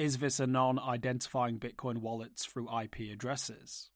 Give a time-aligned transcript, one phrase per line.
[0.00, 3.90] Is this anon identifying Bitcoin wallets through IP addresses?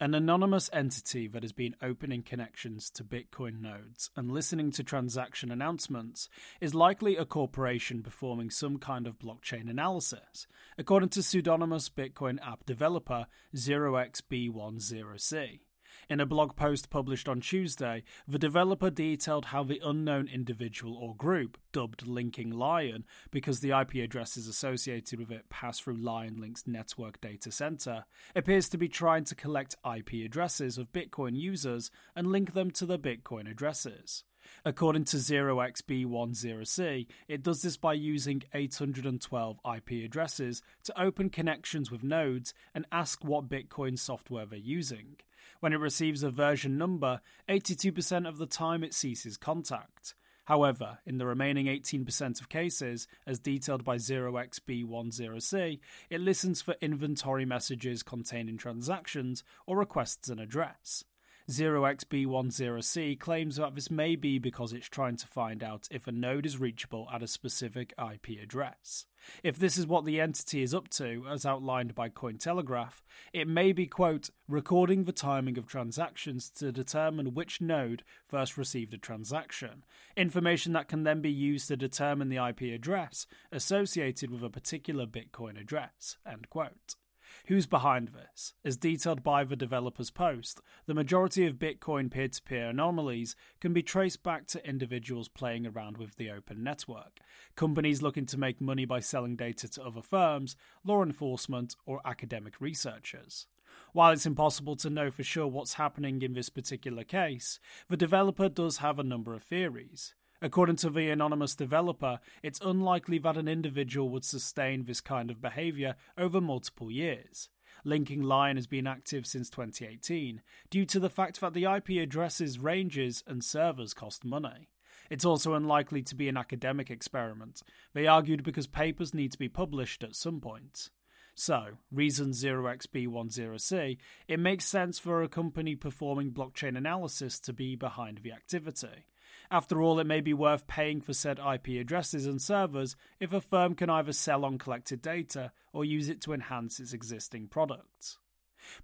[0.00, 5.52] An anonymous entity that has been opening connections to Bitcoin nodes and listening to transaction
[5.52, 6.28] announcements
[6.60, 12.66] is likely a corporation performing some kind of blockchain analysis, according to pseudonymous Bitcoin app
[12.66, 15.60] developer 0xB10C.
[16.08, 21.14] In a blog post published on Tuesday, the developer detailed how the unknown individual or
[21.14, 26.66] group, dubbed Linking Lion because the IP addresses associated with it pass through Lion Link's
[26.66, 28.04] network data center,
[28.34, 32.86] appears to be trying to collect IP addresses of Bitcoin users and link them to
[32.86, 34.24] the Bitcoin addresses.
[34.64, 42.04] According to 0xB10C, it does this by using 812 IP addresses to open connections with
[42.04, 45.16] nodes and ask what Bitcoin software they're using.
[45.60, 50.14] When it receives a version number, 82% of the time it ceases contact.
[50.46, 57.44] However, in the remaining 18% of cases, as detailed by 0xB10C, it listens for inventory
[57.44, 61.02] messages containing transactions or requests an address.
[61.48, 66.44] 0xB10C claims that this may be because it's trying to find out if a node
[66.44, 69.06] is reachable at a specific IP address.
[69.42, 73.72] If this is what the entity is up to, as outlined by Cointelegraph, it may
[73.72, 79.84] be, quote, recording the timing of transactions to determine which node first received a transaction,
[80.16, 85.06] information that can then be used to determine the IP address associated with a particular
[85.06, 86.96] Bitcoin address, end quote.
[87.46, 88.54] Who's behind this?
[88.64, 93.72] As detailed by the developer's post, the majority of Bitcoin peer to peer anomalies can
[93.72, 97.20] be traced back to individuals playing around with the open network,
[97.54, 102.60] companies looking to make money by selling data to other firms, law enforcement, or academic
[102.60, 103.46] researchers.
[103.92, 108.48] While it's impossible to know for sure what's happening in this particular case, the developer
[108.48, 110.14] does have a number of theories.
[110.46, 115.42] According to the anonymous developer, it's unlikely that an individual would sustain this kind of
[115.42, 117.48] behavior over multiple years.
[117.82, 122.60] Linking Lion has been active since 2018 due to the fact that the IP addresses,
[122.60, 124.68] ranges, and servers cost money.
[125.10, 129.48] It's also unlikely to be an academic experiment, they argued because papers need to be
[129.48, 130.90] published at some point.
[131.38, 138.20] So, reason 0xB10C, it makes sense for a company performing blockchain analysis to be behind
[138.22, 139.04] the activity.
[139.50, 143.42] After all, it may be worth paying for said IP addresses and servers if a
[143.42, 148.16] firm can either sell on collected data or use it to enhance its existing products.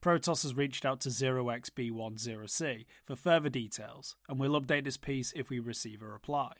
[0.02, 5.48] Protos has reached out to 0xB10C for further details, and we'll update this piece if
[5.48, 6.52] we receive a reply.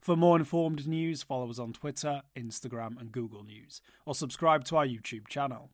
[0.00, 4.76] For more informed news, follow us on Twitter, Instagram, and Google News, or subscribe to
[4.76, 5.70] our YouTube channel.